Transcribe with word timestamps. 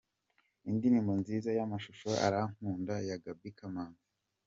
Indirimbo 0.69 1.11
nziza 1.21 1.49
y'amashusho: 1.57 2.09
Arankunda 2.25 2.95
ya 3.07 3.17
Gaby 3.23 3.49
Kamanzi. 3.57 4.05